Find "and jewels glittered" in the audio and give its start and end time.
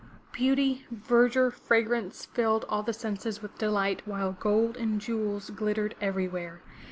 4.75-5.93